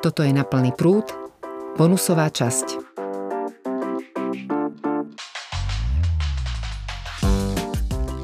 [0.00, 1.12] Toto je na plný prúd,
[1.76, 2.89] bonusová časť.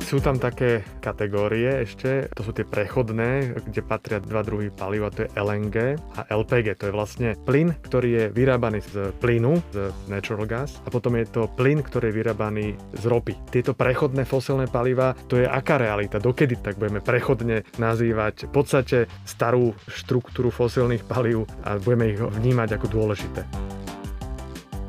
[0.07, 5.27] Sú tam také kategórie ešte, to sú tie prechodné, kde patria dva druhy paliva, to
[5.27, 6.79] je LNG a LPG.
[6.79, 11.27] To je vlastne plyn, ktorý je vyrábaný z plynu, z natural gas a potom je
[11.27, 13.35] to plyn, ktorý je vyrábaný z ropy.
[13.51, 18.99] Tieto prechodné fosilné paliva, to je aká realita, dokedy tak budeme prechodne nazývať v podstate
[19.27, 23.66] starú štruktúru fosilných palív a budeme ich vnímať ako dôležité.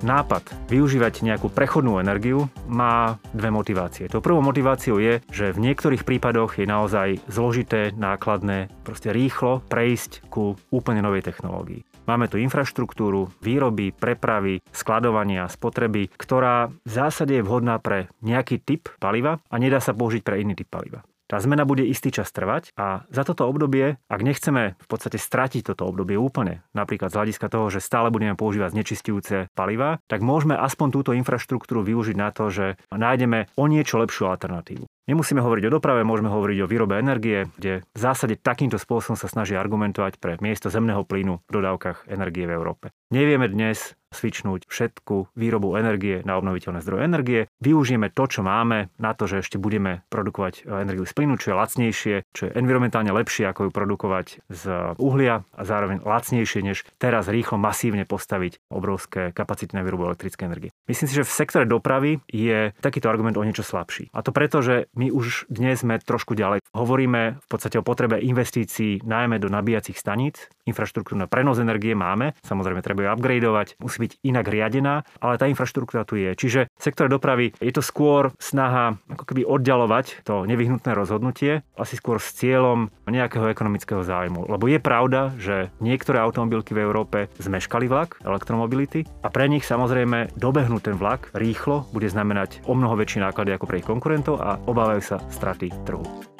[0.05, 4.05] Nápad využívať nejakú prechodnú energiu má dve motivácie.
[4.13, 10.29] To prvou motiváciou je, že v niektorých prípadoch je naozaj zložité, nákladné, proste rýchlo prejsť
[10.29, 11.81] ku úplne novej technológii.
[12.05, 18.93] Máme tu infraštruktúru výroby, prepravy, skladovania, spotreby, ktorá v zásade je vhodná pre nejaký typ
[19.01, 21.03] paliva a nedá sa použiť pre iný typ paliva.
[21.27, 25.75] Tá zmena bude istý čas trvať a za toto obdobie, ak nechceme v podstate stratiť
[25.75, 30.55] toto obdobie úplne, napríklad z hľadiska toho, že stále budeme používať znečistujúce paliva, tak môžeme
[30.55, 34.87] aspoň túto infraštruktúru využiť na to, že nájdeme o niečo lepšiu alternatívu.
[35.07, 39.27] Nemusíme hovoriť o doprave, môžeme hovoriť o výrobe energie, kde v zásade takýmto spôsobom sa
[39.27, 42.91] snaží argumentovať pre miesto zemného plynu v dodávkach energie v Európe.
[43.11, 47.41] Nevieme dnes svičnúť všetku výrobu energie na obnoviteľné zdroje energie.
[47.59, 51.59] Využijeme to, čo máme, na to, že ešte budeme produkovať energiu z plynu, čo je
[51.59, 54.63] lacnejšie, čo je environmentálne lepšie, ako ju produkovať z
[55.01, 60.69] uhlia a zároveň lacnejšie, než teraz rýchlo masívne postaviť obrovské kapacity na výrobu elektrickej energie.
[60.87, 64.09] Myslím si, že v sektore dopravy je takýto argument o niečo slabší.
[64.15, 66.63] A to preto, že my už dnes sme trošku ďalej.
[66.73, 70.49] Hovoríme v podstate o potrebe investícií najmä do nabíjacích staníc.
[70.65, 75.45] Infraštruktúru na prenos energie máme, samozrejme treba ju upgradeovať, musí byť inak riadená, ale tá
[75.49, 76.33] infraštruktúra tu je.
[76.33, 81.95] Čiže v sektore dopravy je to skôr snaha ako keby oddalovať to nevyhnutné rozhodnutie, asi
[81.97, 84.45] skôr s cieľom nejakého ekonomického zájmu.
[84.47, 90.37] Lebo je pravda, že niektoré automobilky v Európe zmeškali vlak elektromobility a pre nich samozrejme
[90.37, 94.59] dobehnúť ten vlak rýchlo bude znamenať o mnoho väčšie náklady ako pre ich konkurentov a
[94.67, 96.36] obávajú sa straty trhu.